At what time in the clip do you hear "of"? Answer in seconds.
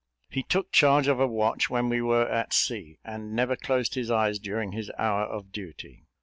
1.07-1.19, 5.27-5.51